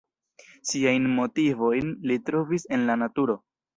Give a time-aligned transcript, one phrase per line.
[0.69, 3.37] Siajn motivojn li trovis en la naturo.